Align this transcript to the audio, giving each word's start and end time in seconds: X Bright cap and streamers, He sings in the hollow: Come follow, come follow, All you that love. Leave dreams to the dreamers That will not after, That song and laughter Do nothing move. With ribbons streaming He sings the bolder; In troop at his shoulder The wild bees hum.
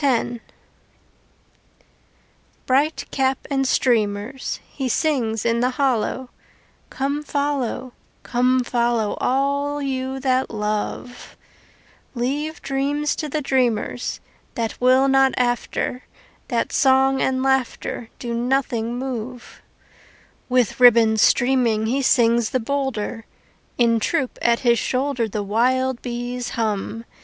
X 0.00 0.38
Bright 2.64 3.04
cap 3.10 3.38
and 3.50 3.66
streamers, 3.66 4.60
He 4.70 4.88
sings 4.88 5.44
in 5.44 5.58
the 5.58 5.70
hollow: 5.70 6.30
Come 6.90 7.24
follow, 7.24 7.92
come 8.22 8.62
follow, 8.62 9.14
All 9.20 9.82
you 9.82 10.20
that 10.20 10.48
love. 10.50 11.36
Leave 12.14 12.62
dreams 12.62 13.16
to 13.16 13.28
the 13.28 13.42
dreamers 13.42 14.20
That 14.54 14.80
will 14.80 15.08
not 15.08 15.34
after, 15.36 16.04
That 16.46 16.70
song 16.72 17.20
and 17.20 17.42
laughter 17.42 18.10
Do 18.20 18.32
nothing 18.32 18.96
move. 18.96 19.60
With 20.48 20.78
ribbons 20.78 21.20
streaming 21.20 21.86
He 21.86 22.00
sings 22.00 22.50
the 22.50 22.60
bolder; 22.60 23.24
In 23.76 23.98
troop 23.98 24.38
at 24.40 24.60
his 24.60 24.78
shoulder 24.78 25.26
The 25.26 25.42
wild 25.42 26.00
bees 26.00 26.50
hum. 26.50 27.04